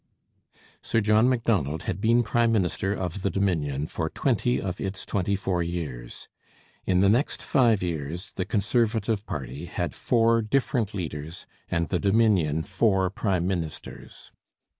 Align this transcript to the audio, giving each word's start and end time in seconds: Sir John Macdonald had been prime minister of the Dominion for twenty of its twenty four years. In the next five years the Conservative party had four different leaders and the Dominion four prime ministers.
Sir 0.81 0.99
John 0.99 1.29
Macdonald 1.29 1.83
had 1.83 2.01
been 2.01 2.23
prime 2.23 2.51
minister 2.51 2.91
of 2.91 3.21
the 3.21 3.29
Dominion 3.29 3.85
for 3.85 4.09
twenty 4.09 4.59
of 4.59 4.81
its 4.81 5.05
twenty 5.05 5.35
four 5.35 5.61
years. 5.61 6.27
In 6.87 7.01
the 7.01 7.07
next 7.09 7.43
five 7.43 7.83
years 7.83 8.33
the 8.33 8.43
Conservative 8.43 9.23
party 9.27 9.67
had 9.67 9.93
four 9.93 10.41
different 10.41 10.95
leaders 10.95 11.45
and 11.69 11.89
the 11.89 11.99
Dominion 11.99 12.63
four 12.63 13.11
prime 13.11 13.45
ministers. 13.45 14.31